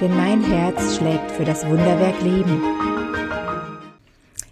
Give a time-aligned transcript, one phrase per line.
[0.00, 2.62] denn mein Herz schlägt für das Wunderwerk Leben.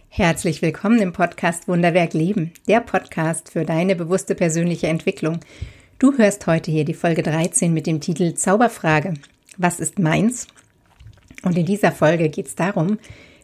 [0.08, 5.38] Herzlich willkommen im Podcast Wunderwerk Leben, der Podcast für deine bewusste persönliche Entwicklung.
[6.00, 9.14] Du hörst heute hier die Folge 13 mit dem Titel Zauberfrage.
[9.56, 10.48] Was ist meins?
[11.44, 12.98] Und in dieser Folge geht es darum,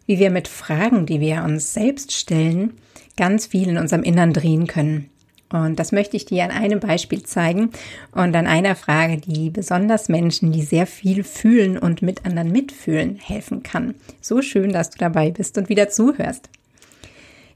[0.06, 2.72] wie wir mit Fragen, die wir uns selbst stellen,
[3.16, 5.11] ganz viel in unserem Innern drehen können.
[5.52, 7.70] Und das möchte ich dir an einem Beispiel zeigen
[8.10, 13.16] und an einer Frage, die besonders Menschen, die sehr viel fühlen und mit anderen mitfühlen,
[13.16, 13.94] helfen kann.
[14.22, 16.48] So schön, dass du dabei bist und wieder zuhörst.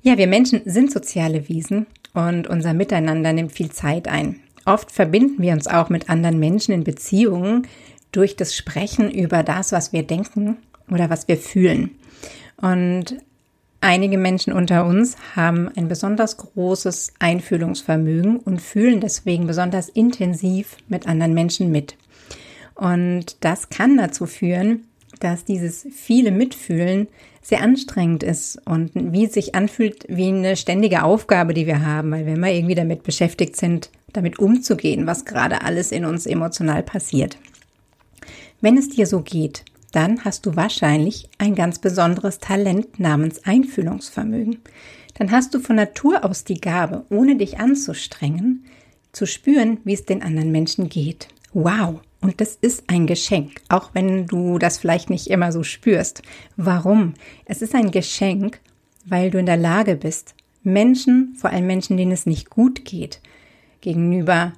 [0.02, 4.40] Ja, wir Menschen sind soziale Wesen und unser Miteinander nimmt viel Zeit ein.
[4.66, 7.66] Oft verbinden wir uns auch mit anderen Menschen in Beziehungen
[8.12, 10.58] durch das Sprechen über das, was wir denken
[10.90, 11.90] oder was wir fühlen.
[12.56, 13.16] Und
[13.80, 21.06] Einige Menschen unter uns haben ein besonders großes Einfühlungsvermögen und fühlen deswegen besonders intensiv mit
[21.06, 21.96] anderen Menschen mit.
[22.74, 24.86] Und das kann dazu führen,
[25.20, 27.08] dass dieses viele Mitfühlen
[27.40, 32.10] sehr anstrengend ist und wie es sich anfühlt wie eine ständige Aufgabe, die wir haben,
[32.10, 36.82] weil wir immer irgendwie damit beschäftigt sind, damit umzugehen, was gerade alles in uns emotional
[36.82, 37.38] passiert.
[38.60, 39.64] Wenn es dir so geht,
[39.96, 44.58] dann hast du wahrscheinlich ein ganz besonderes Talent namens Einfühlungsvermögen.
[45.14, 48.66] Dann hast du von Natur aus die Gabe, ohne dich anzustrengen,
[49.12, 51.28] zu spüren, wie es den anderen Menschen geht.
[51.54, 52.00] Wow!
[52.20, 56.22] Und das ist ein Geschenk, auch wenn du das vielleicht nicht immer so spürst.
[56.56, 57.14] Warum?
[57.46, 58.60] Es ist ein Geschenk,
[59.06, 63.20] weil du in der Lage bist, Menschen, vor allem Menschen, denen es nicht gut geht,
[63.80, 64.52] gegenüber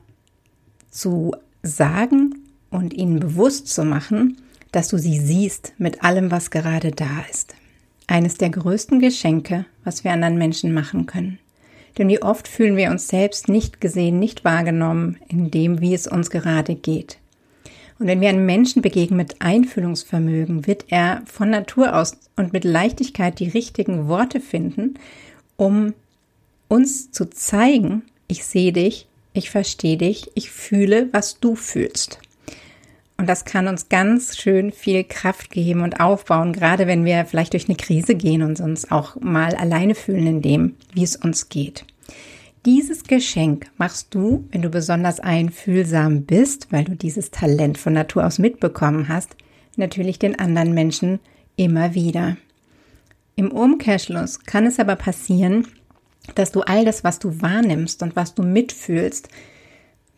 [0.91, 1.32] zu
[1.62, 2.34] sagen
[2.71, 4.38] und ihnen bewusst zu machen,
[4.72, 7.54] dass du sie siehst mit allem, was gerade da ist.
[8.06, 11.38] Eines der größten Geschenke, was wir anderen Menschen machen können.
[11.96, 16.06] Denn wie oft fühlen wir uns selbst nicht gesehen, nicht wahrgenommen in dem, wie es
[16.06, 17.18] uns gerade geht.
[17.98, 22.64] Und wenn wir einem Menschen begegnen mit Einfühlungsvermögen, wird er von Natur aus und mit
[22.64, 24.94] Leichtigkeit die richtigen Worte finden,
[25.56, 25.94] um
[26.68, 32.20] uns zu zeigen, ich sehe dich, ich verstehe dich, ich fühle, was du fühlst.
[33.20, 37.52] Und das kann uns ganz schön viel Kraft geben und aufbauen, gerade wenn wir vielleicht
[37.52, 41.48] durch eine Krise gehen und uns auch mal alleine fühlen in dem, wie es uns
[41.48, 41.84] geht.
[42.64, 48.24] Dieses Geschenk machst du, wenn du besonders einfühlsam bist, weil du dieses Talent von Natur
[48.24, 49.36] aus mitbekommen hast,
[49.76, 51.18] natürlich den anderen Menschen
[51.56, 52.36] immer wieder.
[53.34, 55.66] Im Umkehrschluss kann es aber passieren,
[56.36, 59.28] dass du all das, was du wahrnimmst und was du mitfühlst,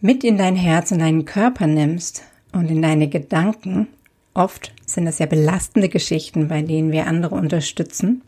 [0.02, 3.88] mit in dein Herz und deinen Körper nimmst und in deine Gedanken.
[4.34, 8.22] Oft sind es ja belastende Geschichten, bei denen wir andere unterstützen.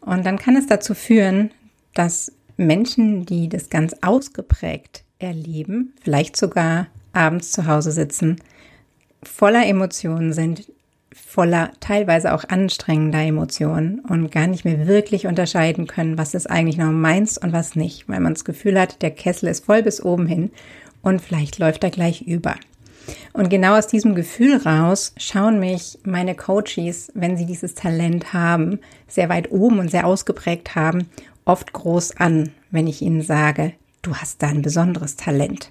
[0.00, 1.50] Und dann kann es dazu führen,
[1.94, 8.36] dass Menschen, die das ganz ausgeprägt erleben, vielleicht sogar abends zu Hause sitzen,
[9.22, 10.70] voller Emotionen sind,
[11.14, 16.76] voller teilweise auch anstrengender Emotionen und gar nicht mehr wirklich unterscheiden können, was ist eigentlich
[16.76, 20.02] noch meins und was nicht, weil man das Gefühl hat, der Kessel ist voll bis
[20.02, 20.50] oben hin
[21.02, 22.54] und vielleicht läuft er gleich über.
[23.32, 28.80] Und genau aus diesem Gefühl raus schauen mich meine Coaches, wenn sie dieses Talent haben,
[29.08, 31.08] sehr weit oben und sehr ausgeprägt haben,
[31.44, 33.72] oft groß an, wenn ich ihnen sage,
[34.02, 35.68] du hast da ein besonderes Talent.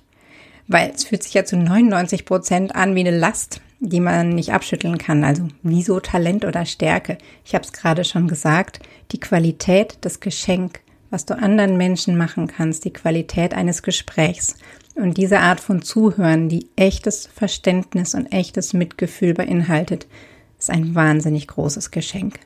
[0.68, 4.52] Weil es fühlt sich ja zu 99 Prozent an wie eine Last, die man nicht
[4.52, 5.24] abschütteln kann.
[5.24, 7.18] Also wieso Talent oder Stärke?
[7.44, 8.80] Ich habe es gerade schon gesagt,
[9.12, 10.80] die Qualität, das Geschenk,
[11.16, 14.58] was du anderen Menschen machen kannst, die Qualität eines Gesprächs.
[14.96, 20.08] Und diese Art von Zuhören, die echtes Verständnis und echtes Mitgefühl beinhaltet,
[20.60, 22.42] ist ein wahnsinnig großes Geschenk.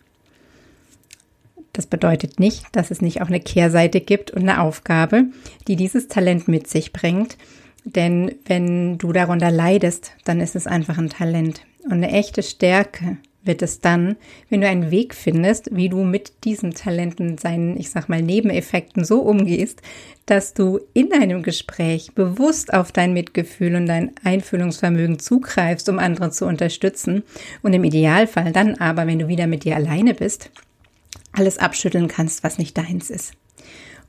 [1.73, 5.23] Das bedeutet nicht, dass es nicht auch eine Kehrseite gibt und eine Aufgabe,
[5.67, 7.39] die dieses Talent mit sich bringt.
[7.85, 11.61] Denn wenn du darunter leidest, dann ist es einfach ein Talent.
[11.85, 14.17] Und eine echte Stärke wird es dann,
[14.49, 19.05] wenn du einen Weg findest, wie du mit diesen Talenten, seinen, ich sag mal, Nebeneffekten
[19.05, 19.81] so umgehst,
[20.25, 26.31] dass du in einem Gespräch bewusst auf dein Mitgefühl und dein Einfühlungsvermögen zugreifst, um andere
[26.31, 27.23] zu unterstützen
[27.63, 30.51] und im Idealfall dann aber, wenn du wieder mit dir alleine bist,
[31.31, 33.33] alles abschütteln kannst, was nicht deins ist.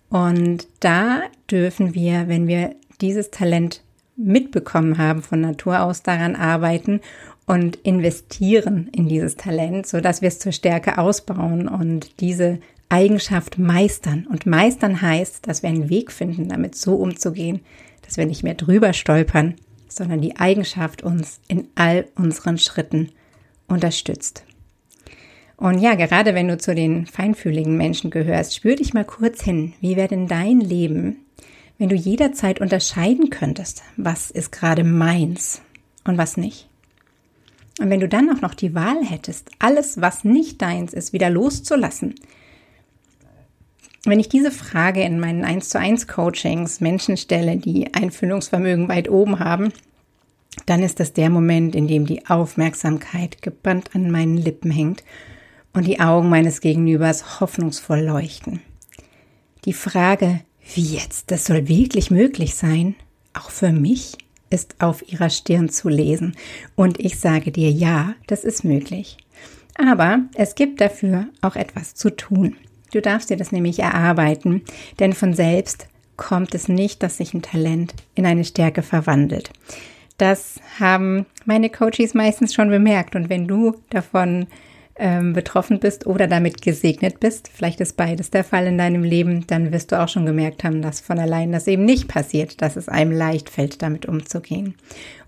[0.08, 3.82] Und da dürfen wir, wenn wir dieses Talent
[4.16, 7.00] mitbekommen haben von Natur aus, daran arbeiten
[7.50, 13.58] und investieren in dieses Talent, so dass wir es zur Stärke ausbauen und diese Eigenschaft
[13.58, 14.28] meistern.
[14.30, 17.58] Und meistern heißt, dass wir einen Weg finden, damit so umzugehen,
[18.06, 19.56] dass wir nicht mehr drüber stolpern,
[19.88, 23.10] sondern die Eigenschaft uns in all unseren Schritten
[23.66, 24.44] unterstützt.
[25.56, 29.72] Und ja, gerade wenn du zu den feinfühligen Menschen gehörst, spür dich mal kurz hin.
[29.80, 31.16] Wie wäre denn dein Leben,
[31.78, 35.62] wenn du jederzeit unterscheiden könntest, was ist gerade meins
[36.04, 36.69] und was nicht?
[37.80, 41.30] Und wenn du dann auch noch die Wahl hättest, alles, was nicht deins ist, wieder
[41.30, 42.14] loszulassen.
[44.04, 49.08] Wenn ich diese Frage in meinen 1 zu 1 Coachings Menschen stelle, die Einfühlungsvermögen weit
[49.08, 49.72] oben haben,
[50.66, 55.02] dann ist das der Moment, in dem die Aufmerksamkeit gebannt an meinen Lippen hängt
[55.72, 58.60] und die Augen meines Gegenübers hoffnungsvoll leuchten.
[59.64, 60.40] Die Frage,
[60.74, 61.30] wie jetzt?
[61.30, 62.94] Das soll wirklich möglich sein?
[63.32, 64.18] Auch für mich?
[64.50, 66.36] Ist auf ihrer Stirn zu lesen.
[66.74, 69.16] Und ich sage dir, ja, das ist möglich.
[69.76, 72.56] Aber es gibt dafür auch etwas zu tun.
[72.92, 74.62] Du darfst dir das nämlich erarbeiten,
[74.98, 75.86] denn von selbst
[76.16, 79.50] kommt es nicht, dass sich ein Talent in eine Stärke verwandelt.
[80.18, 83.16] Das haben meine Coaches meistens schon bemerkt.
[83.16, 84.48] Und wenn du davon
[85.00, 89.46] ähm, betroffen bist oder damit gesegnet bist, vielleicht ist beides der Fall in deinem Leben,
[89.46, 92.76] dann wirst du auch schon gemerkt haben, dass von allein das eben nicht passiert, dass
[92.76, 94.74] es einem leicht fällt, damit umzugehen.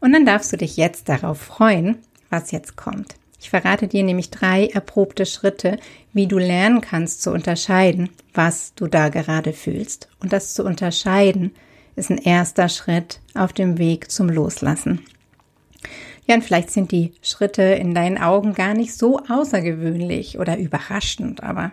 [0.01, 1.99] Und dann darfst du dich jetzt darauf freuen,
[2.31, 3.17] was jetzt kommt.
[3.41, 5.79] Ich verrate dir nämlich drei erprobte Schritte,
[6.13, 10.09] wie du lernen kannst zu unterscheiden, was du da gerade fühlst.
[10.21, 11.53] Und das zu unterscheiden
[11.97, 15.01] ist ein erster Schritt auf dem Weg zum Loslassen.
[16.27, 21.43] Ja, und vielleicht sind die Schritte in deinen Augen gar nicht so außergewöhnlich oder überraschend,
[21.43, 21.73] aber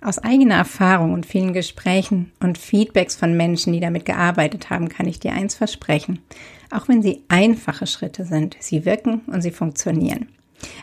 [0.00, 5.08] aus eigener Erfahrung und vielen Gesprächen und Feedbacks von Menschen, die damit gearbeitet haben, kann
[5.08, 6.20] ich dir eins versprechen.
[6.70, 10.28] Auch wenn sie einfache Schritte sind, sie wirken und sie funktionieren.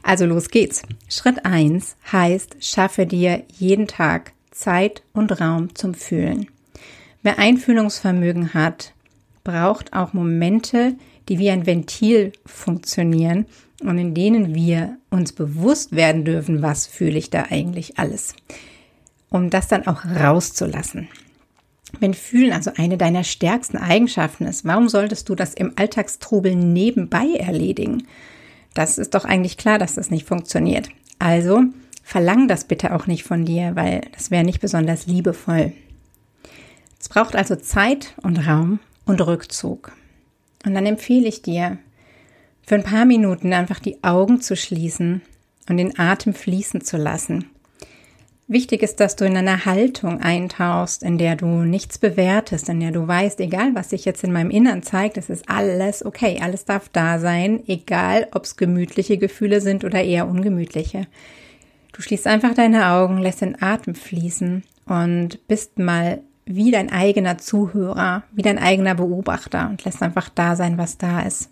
[0.04, 0.82] Also los geht's.
[1.08, 6.48] Schritt eins heißt, schaffe dir jeden Tag Zeit und Raum zum Fühlen.
[7.24, 8.94] Wer Einfühlungsvermögen hat,
[9.44, 10.96] braucht auch Momente,
[11.30, 13.46] die wie ein Ventil funktionieren
[13.82, 18.36] und in denen wir uns bewusst werden dürfen, was fühle ich da eigentlich alles,
[19.30, 21.08] um das dann auch rauszulassen.
[22.00, 27.28] Wenn Fühlen also eine deiner stärksten Eigenschaften ist, warum solltest du das im Alltagstrubel nebenbei
[27.38, 28.08] erledigen?
[28.74, 30.90] Das ist doch eigentlich klar, dass das nicht funktioniert.
[31.20, 31.64] Also
[32.04, 35.72] verlang das bitte auch nicht von dir, weil das wäre nicht besonders liebevoll.
[37.00, 39.94] Es braucht also Zeit und Raum und Rückzug.
[40.66, 41.78] Und dann empfehle ich dir,
[42.64, 45.22] für ein paar Minuten einfach die Augen zu schließen
[45.70, 47.50] und den Atem fließen zu lassen.
[48.48, 52.92] Wichtig ist, dass du in einer Haltung eintauchst, in der du nichts bewertest, in der
[52.92, 56.64] du weißt, egal was sich jetzt in meinem Innern zeigt, es ist alles okay, alles
[56.66, 61.08] darf da sein, egal ob es gemütliche Gefühle sind oder eher ungemütliche.
[61.92, 67.38] Du schließt einfach deine Augen, lässt den Atem fließen und bist mal wie dein eigener
[67.38, 71.50] Zuhörer, wie dein eigener Beobachter und lässt einfach da sein, was da ist.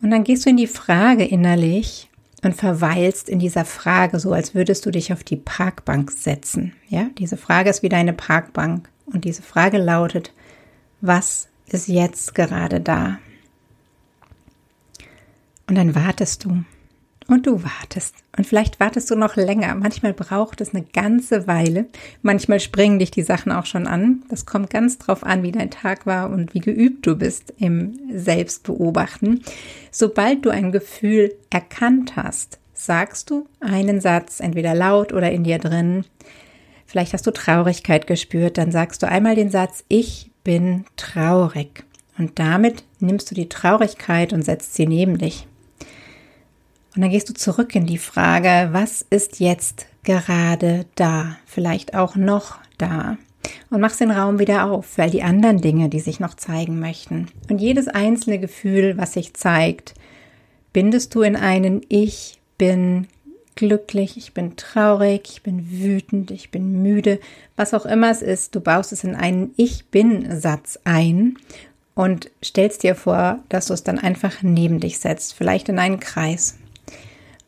[0.00, 2.10] Und dann gehst du in die Frage innerlich
[2.42, 6.72] und verweilst in dieser Frage, so als würdest du dich auf die Parkbank setzen.
[6.88, 8.88] Ja, diese Frage ist wie deine Parkbank.
[9.06, 10.32] Und diese Frage lautet,
[11.00, 13.18] was ist jetzt gerade da?
[15.68, 16.64] Und dann wartest du
[17.28, 18.14] und du wartest.
[18.36, 19.74] Und vielleicht wartest du noch länger.
[19.74, 21.86] Manchmal braucht es eine ganze Weile.
[22.22, 24.22] Manchmal springen dich die Sachen auch schon an.
[24.28, 27.98] Das kommt ganz drauf an, wie dein Tag war und wie geübt du bist im
[28.12, 29.42] Selbstbeobachten.
[29.90, 35.58] Sobald du ein Gefühl erkannt hast, sagst du einen Satz, entweder laut oder in dir
[35.58, 36.04] drin.
[36.86, 41.84] Vielleicht hast du Traurigkeit gespürt, dann sagst du einmal den Satz, ich bin traurig.
[42.18, 45.46] Und damit nimmst du die Traurigkeit und setzt sie neben dich.
[46.94, 51.36] Und dann gehst du zurück in die Frage, was ist jetzt gerade da?
[51.46, 53.16] Vielleicht auch noch da.
[53.70, 57.28] Und machst den Raum wieder auf, weil die anderen Dinge, die sich noch zeigen möchten.
[57.48, 59.94] Und jedes einzelne Gefühl, was sich zeigt,
[60.72, 63.08] bindest du in einen Ich bin
[63.54, 67.20] glücklich, ich bin traurig, ich bin wütend, ich bin müde,
[67.56, 71.36] was auch immer es ist, du baust es in einen Ich bin Satz ein
[71.94, 76.00] und stellst dir vor, dass du es dann einfach neben dich setzt, vielleicht in einen
[76.00, 76.56] Kreis.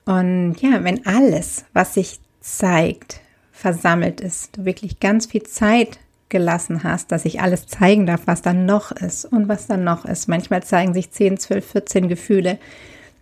[0.04, 3.20] Und ja, wenn alles, was sich zeigt,
[3.52, 8.42] versammelt ist, du wirklich ganz viel Zeit gelassen hast, dass ich alles zeigen darf, was
[8.42, 10.28] dann noch ist und was dann noch ist.
[10.28, 12.58] Manchmal zeigen sich 10, 12, 14 Gefühle,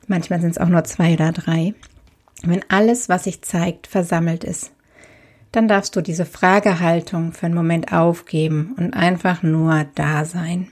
[0.07, 1.75] manchmal sind es auch nur zwei oder drei.
[2.43, 4.73] Wenn alles, was sich zeigt, versammelt ist,
[5.53, 10.69] dann darfst du diese Fragehaltung für einen Moment aufgeben und einfach nur da sein.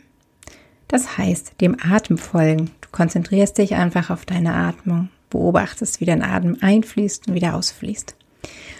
[0.88, 2.70] Das heißt, dem Atem folgen.
[2.80, 8.14] Du konzentrierst dich einfach auf deine Atmung, beobachtest, wie dein Atem einfließt und wieder ausfließt.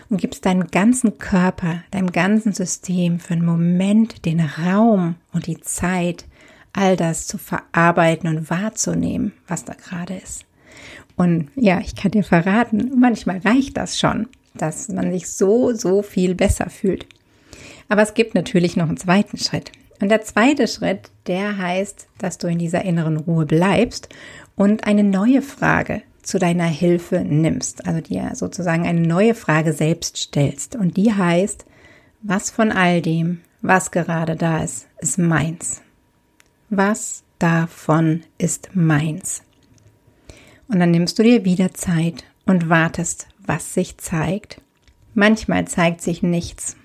[0.09, 5.61] Und gibst deinem ganzen Körper, deinem ganzen System für einen Moment den Raum und die
[5.61, 6.27] Zeit,
[6.73, 10.45] all das zu verarbeiten und wahrzunehmen, was da gerade ist.
[11.17, 16.03] Und ja, ich kann dir verraten, manchmal reicht das schon, dass man sich so, so
[16.03, 17.07] viel besser fühlt.
[17.89, 19.73] Aber es gibt natürlich noch einen zweiten Schritt.
[20.01, 24.09] Und der zweite Schritt, der heißt, dass du in dieser inneren Ruhe bleibst
[24.57, 27.87] und eine neue Frage zu deiner Hilfe nimmst.
[27.87, 30.77] Also dir sozusagen eine neue Frage selbst stellst.
[30.77, 31.65] Und die heißt,
[32.23, 35.83] was von all dem, was gerade da ist, ist meins?
[36.69, 39.43] Was davon ist meins?
[40.69, 44.61] Und dann nimmst du dir wieder Zeit und wartest, was sich zeigt.
[45.15, 46.77] Manchmal zeigt sich nichts.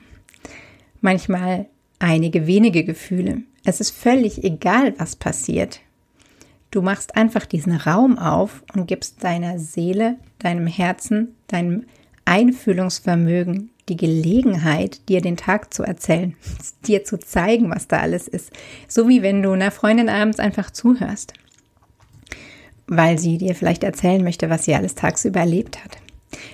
[1.01, 1.68] Manchmal
[2.00, 3.44] einige wenige Gefühle.
[3.63, 5.82] Es ist völlig egal, was passiert.
[6.75, 11.86] Du machst einfach diesen Raum auf und gibst deiner Seele, deinem Herzen, deinem
[12.25, 16.36] Einfühlungsvermögen die Gelegenheit, dir den Tag zu erzählen,
[16.86, 18.51] dir zu zeigen, was da alles ist.
[18.89, 21.32] So wie wenn du einer Freundin abends einfach zuhörst,
[22.88, 25.98] weil sie dir vielleicht erzählen möchte, was sie alles tagsüber erlebt hat.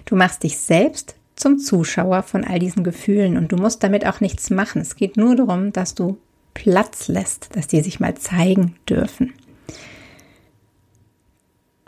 [0.06, 4.20] Du machst dich selbst zum Zuschauer von all diesen Gefühlen und du musst damit auch
[4.20, 4.84] nichts machen.
[4.84, 6.20] Es geht nur darum, dass du
[6.54, 9.34] Platz lässt, dass die sich mal zeigen dürfen.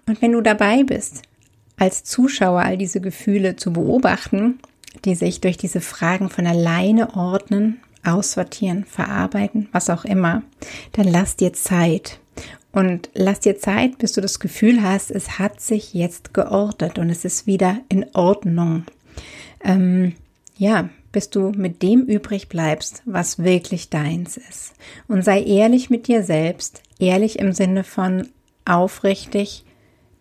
[0.07, 1.21] Und wenn du dabei bist,
[1.77, 4.59] als Zuschauer all diese Gefühle zu beobachten,
[5.05, 10.43] die sich durch diese Fragen von alleine ordnen, aussortieren, verarbeiten, was auch immer,
[10.91, 12.19] dann lass dir Zeit.
[12.71, 17.09] Und lass dir Zeit, bis du das Gefühl hast, es hat sich jetzt geordnet und
[17.09, 18.85] es ist wieder in Ordnung
[19.63, 20.13] ähm,
[20.57, 24.73] ja, bis du mit dem übrig bleibst, was wirklich deins ist.
[25.07, 28.29] Und sei ehrlich mit dir selbst, ehrlich im Sinne von
[28.65, 29.63] aufrichtig,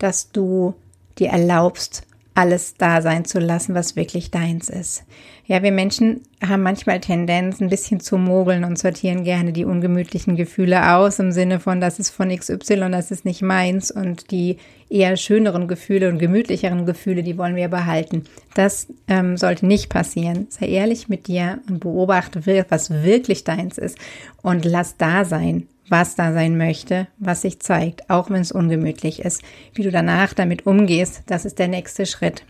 [0.02, 0.74] dass du
[1.18, 5.04] dir erlaubst, alles da sein zu lassen, was wirklich deins ist.
[5.44, 10.36] Ja, wir Menschen haben manchmal Tendenz, ein bisschen zu mogeln und sortieren gerne die ungemütlichen
[10.36, 14.56] Gefühle aus, im Sinne von, das ist von XY, das ist nicht meins und die
[14.88, 18.24] eher schöneren Gefühle und gemütlicheren Gefühle, die wollen wir behalten.
[18.54, 20.46] Das ähm, sollte nicht passieren.
[20.48, 23.98] Sei ehrlich mit dir und beobachte, was wirklich deins ist
[24.42, 29.20] und lass da sein, was da sein möchte, was sich zeigt, auch wenn es ungemütlich
[29.20, 29.42] ist.
[29.74, 32.44] Wie du danach damit umgehst, das ist der nächste Schritt.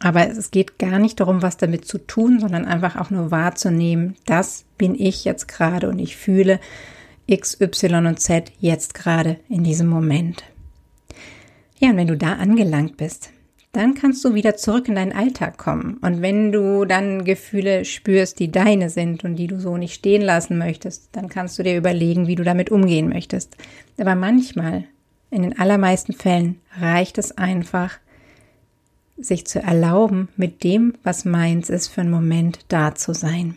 [0.00, 4.16] Aber es geht gar nicht darum, was damit zu tun, sondern einfach auch nur wahrzunehmen,
[4.24, 6.58] das bin ich jetzt gerade und ich fühle
[7.26, 10.42] X, Y und Z jetzt gerade in diesem Moment.
[11.78, 13.30] Ja, und wenn du da angelangt bist,
[13.76, 15.98] dann kannst du wieder zurück in deinen Alltag kommen.
[16.00, 20.22] Und wenn du dann Gefühle spürst, die deine sind und die du so nicht stehen
[20.22, 23.56] lassen möchtest, dann kannst du dir überlegen, wie du damit umgehen möchtest.
[23.98, 24.84] Aber manchmal,
[25.30, 27.98] in den allermeisten Fällen, reicht es einfach,
[29.18, 33.56] sich zu erlauben, mit dem, was meins ist, für einen Moment da zu sein.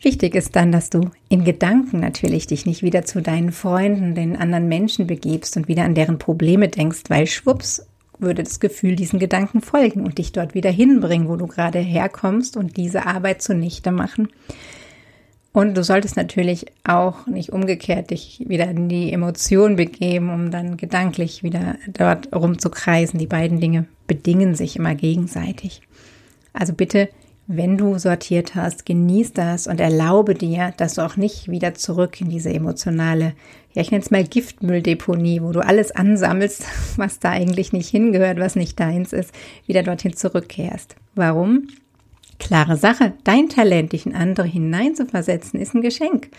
[0.00, 4.36] Wichtig ist dann, dass du in Gedanken natürlich dich nicht wieder zu deinen Freunden, den
[4.36, 7.86] anderen Menschen begibst und wieder an deren Probleme denkst, weil schwupps
[8.22, 12.56] würde das Gefühl diesen Gedanken folgen und dich dort wieder hinbringen, wo du gerade herkommst
[12.56, 14.28] und diese Arbeit zunichte machen.
[15.52, 20.78] Und du solltest natürlich auch nicht umgekehrt dich wieder in die Emotion begeben, um dann
[20.78, 23.18] gedanklich wieder dort rumzukreisen.
[23.18, 25.82] Die beiden Dinge bedingen sich immer gegenseitig.
[26.54, 27.10] Also bitte
[27.46, 32.20] wenn du sortiert hast, genieß das und erlaube dir, dass du auch nicht wieder zurück
[32.20, 33.34] in diese emotionale,
[33.72, 36.64] ja, ich nenne es mal Giftmülldeponie, wo du alles ansammelst,
[36.96, 39.32] was da eigentlich nicht hingehört, was nicht deins ist,
[39.66, 40.96] wieder dorthin zurückkehrst.
[41.14, 41.68] Warum?
[42.38, 46.30] Klare Sache, dein Talent, dich in andere hineinzuversetzen, ist ein Geschenk.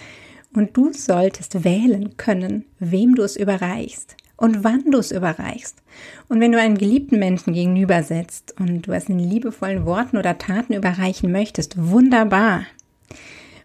[0.55, 5.81] Und du solltest wählen können, wem du es überreichst und wann du es überreichst.
[6.27, 10.37] Und wenn du einen geliebten Menschen gegenüber setzt und du es in liebevollen Worten oder
[10.37, 12.65] Taten überreichen möchtest, wunderbar.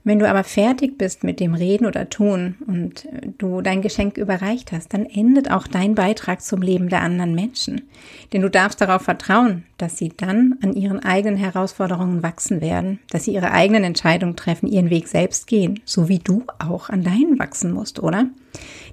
[0.05, 3.09] Wenn du aber fertig bist mit dem Reden oder Tun und
[3.39, 7.89] du dein Geschenk überreicht hast, dann endet auch dein Beitrag zum Leben der anderen Menschen.
[8.33, 13.25] Denn du darfst darauf vertrauen, dass sie dann an ihren eigenen Herausforderungen wachsen werden, dass
[13.25, 17.37] sie ihre eigenen Entscheidungen treffen, ihren Weg selbst gehen, so wie du auch an deinen
[17.41, 18.27] wachsen musst, oder?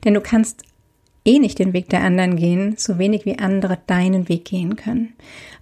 [0.04, 0.63] Denn du kannst
[1.25, 5.13] eh nicht den Weg der anderen gehen, so wenig wie andere deinen Weg gehen können.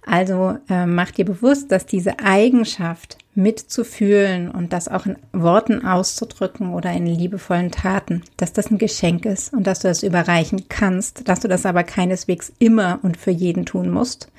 [0.06, 6.74] Also äh, mach dir bewusst, dass diese Eigenschaft mitzufühlen und das auch in Worten auszudrücken
[6.74, 11.26] oder in liebevollen Taten, dass das ein Geschenk ist und dass du das überreichen kannst,
[11.28, 14.30] dass du das aber keineswegs immer und für jeden tun musst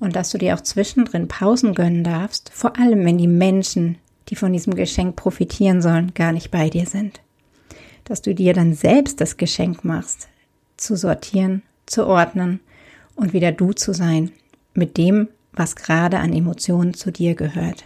[0.00, 3.96] und dass du dir auch zwischendrin Pausen gönnen darfst, vor allem wenn die Menschen,
[4.28, 7.20] die von diesem Geschenk profitieren sollen, gar nicht bei dir sind.
[8.04, 10.28] dass du dir dann selbst das Geschenk machst,
[10.80, 12.60] zu sortieren, zu ordnen
[13.14, 14.30] und wieder du zu sein
[14.74, 17.84] mit dem, was gerade an Emotionen zu dir gehört.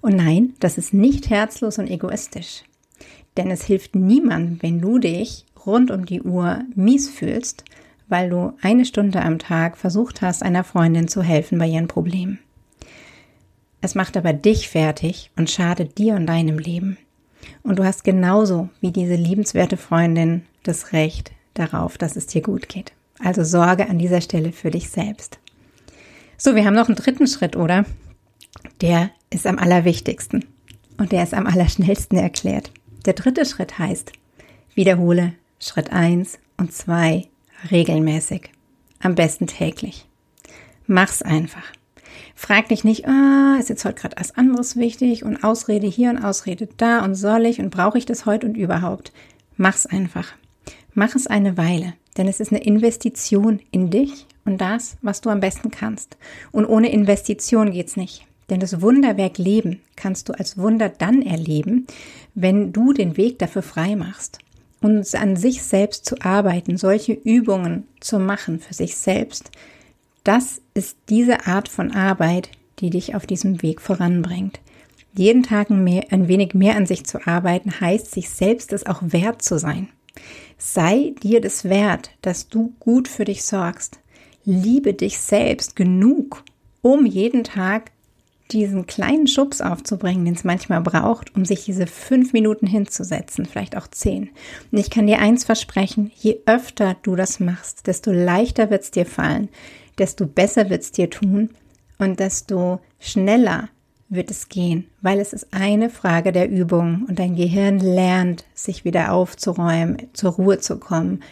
[0.00, 2.64] Und nein, das ist nicht herzlos und egoistisch.
[3.36, 7.64] Denn es hilft niemandem, wenn du dich rund um die Uhr mies fühlst,
[8.08, 12.38] weil du eine Stunde am Tag versucht hast, einer Freundin zu helfen bei ihren Problemen.
[13.80, 16.98] Es macht aber dich fertig und schadet dir und deinem Leben.
[17.62, 22.68] Und du hast genauso wie diese liebenswerte Freundin das Recht darauf, dass es dir gut
[22.68, 22.92] geht.
[23.18, 25.38] Also sorge an dieser Stelle für dich selbst.
[26.36, 27.84] So, wir haben noch einen dritten Schritt, oder?
[28.80, 30.44] Der ist am allerwichtigsten
[30.96, 32.70] und der ist am allerschnellsten erklärt.
[33.04, 34.12] Der dritte Schritt heißt,
[34.74, 37.28] wiederhole Schritt eins und zwei
[37.70, 38.50] regelmäßig.
[39.00, 40.06] Am besten täglich.
[40.86, 41.64] Mach's einfach.
[42.34, 46.18] Frag dich nicht, ah, ist jetzt heute gerade was anderes wichtig und Ausrede hier und
[46.18, 49.12] Ausrede da und soll ich und brauche ich das heute und überhaupt.
[49.56, 50.32] Mach's einfach.
[50.94, 55.30] Mach es eine Weile, denn es ist eine Investition in dich und das, was du
[55.30, 56.16] am besten kannst.
[56.52, 58.26] Und ohne Investition geht's nicht.
[58.50, 61.86] Denn das Wunderwerk Leben kannst du als Wunder dann erleben,
[62.34, 64.38] wenn du den Weg dafür frei machst.
[64.80, 69.50] Und an sich selbst zu arbeiten, solche Übungen zu machen für sich selbst,
[70.24, 74.60] das ist diese Art von Arbeit, die dich auf diesem Weg voranbringt.
[75.14, 79.42] Jeden Tag ein, wenig mehr an sich zu arbeiten, heißt, sich selbst es auch wert
[79.42, 79.88] zu sein.
[80.58, 84.00] Sei dir das wert, dass du gut für dich sorgst.
[84.44, 86.44] Liebe dich selbst genug,
[86.82, 87.92] um jeden Tag
[88.52, 93.76] diesen kleinen Schubs aufzubringen, den es manchmal braucht, um sich diese fünf Minuten hinzusetzen, vielleicht
[93.76, 94.30] auch zehn.
[94.72, 98.90] Und ich kann dir eins versprechen, je öfter du das machst, desto leichter wird es
[98.90, 99.48] dir fallen,
[99.98, 101.50] desto besser wird es dir tun
[101.98, 103.68] und desto schneller
[104.10, 108.84] wird es gehen, weil es ist eine Frage der Übung und dein Gehirn lernt, sich
[108.84, 111.22] wieder aufzuräumen, zur Ruhe zu kommen.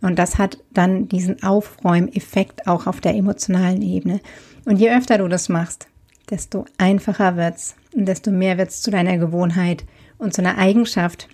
[0.00, 4.20] Und das hat dann diesen Aufräumeffekt auch auf der emotionalen Ebene.
[4.64, 5.88] Und je öfter du das machst,
[6.30, 9.84] desto einfacher wird's und desto mehr wird's zu deiner Gewohnheit
[10.18, 11.28] und zu einer Eigenschaft,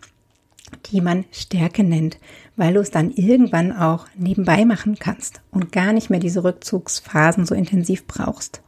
[0.87, 2.19] die man Stärke nennt,
[2.57, 7.45] weil du es dann irgendwann auch nebenbei machen kannst und gar nicht mehr diese Rückzugsphasen
[7.45, 8.63] so intensiv brauchst.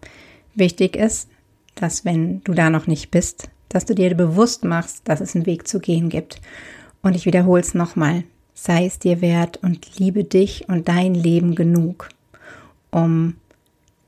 [0.55, 1.29] Wichtig ist,
[1.77, 5.47] dass wenn du da noch nicht bist, dass du dir bewusst machst, dass es einen
[5.47, 6.41] Weg zu gehen gibt.
[7.03, 11.55] Und ich wiederhole es nochmal, sei es dir wert und liebe dich und dein Leben
[11.55, 12.09] genug,
[12.91, 13.35] um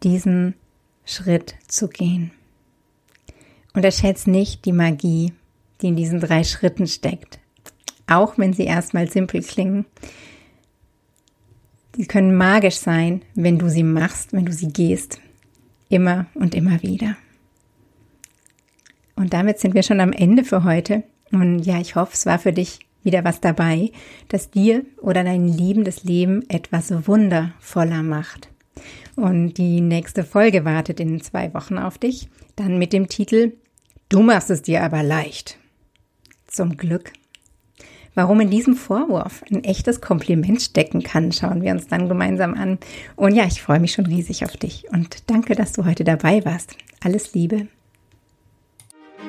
[0.02, 0.54] diesen
[1.04, 2.31] Schritt zu gehen.
[3.74, 5.33] Unterschätze nicht die Magie,
[5.81, 7.38] die in diesen drei Schritten steckt.
[8.07, 9.85] Auch wenn sie erstmal simpel klingen.
[11.94, 15.20] Sie können magisch sein, wenn du sie machst, wenn du sie gehst.
[15.88, 17.16] Immer und immer wieder.
[19.18, 21.02] Und damit sind wir schon am Ende für heute.
[21.33, 23.90] Und ja, ich hoffe, es war für dich wieder was dabei,
[24.28, 28.48] das dir oder dein liebendes Leben etwas wundervoller macht.
[29.16, 32.28] Und die nächste Folge wartet in zwei Wochen auf dich.
[32.54, 33.54] Dann mit dem Titel
[34.09, 35.59] Du machst es dir aber leicht.
[36.46, 37.12] Zum Glück.
[38.14, 42.78] Warum in diesem Vorwurf ein echtes Kompliment stecken kann, schauen wir uns dann gemeinsam an.
[43.16, 46.44] Und ja, ich freue mich schon riesig auf dich und danke, dass du heute dabei
[46.44, 46.76] warst.
[47.02, 47.66] Alles Liebe.